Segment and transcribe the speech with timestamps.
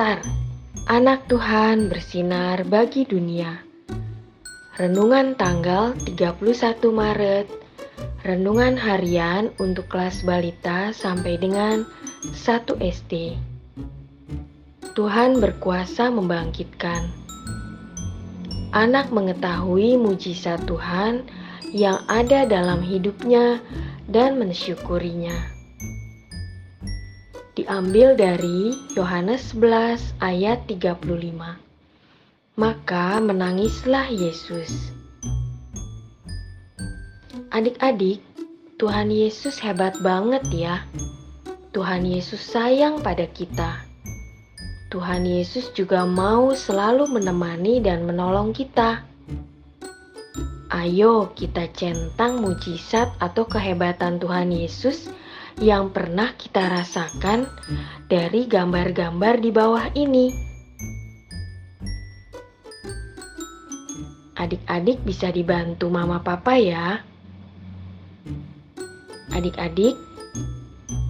[0.00, 0.24] Star,
[0.88, 3.60] anak Tuhan bersinar bagi dunia.
[4.80, 6.40] Renungan tanggal 31
[6.88, 7.44] Maret,
[8.24, 11.84] renungan harian untuk kelas balita sampai dengan
[12.32, 13.36] 1 SD.
[14.96, 17.04] Tuhan berkuasa membangkitkan.
[18.72, 21.28] Anak mengetahui mujizat Tuhan
[21.76, 23.60] yang ada dalam hidupnya
[24.08, 25.60] dan mensyukurinya
[27.58, 31.00] diambil dari Yohanes 11 ayat 35.
[32.54, 34.94] Maka menangislah Yesus.
[37.50, 38.22] Adik-adik,
[38.78, 40.86] Tuhan Yesus hebat banget ya.
[41.74, 43.82] Tuhan Yesus sayang pada kita.
[44.90, 49.06] Tuhan Yesus juga mau selalu menemani dan menolong kita.
[50.70, 55.10] Ayo kita centang mujizat atau kehebatan Tuhan Yesus
[55.58, 57.50] yang pernah kita rasakan
[58.06, 60.30] dari gambar-gambar di bawah ini.
[64.38, 67.02] Adik-adik bisa dibantu mama papa ya.
[69.34, 69.98] Adik-adik,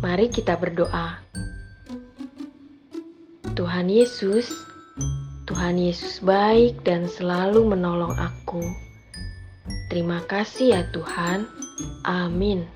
[0.00, 1.20] mari kita berdoa.
[3.55, 4.50] Tuhan Yesus,
[5.44, 8.62] Tuhan Yesus baik dan selalu menolong aku.
[9.91, 11.50] Terima kasih ya Tuhan.
[12.06, 12.66] Amin.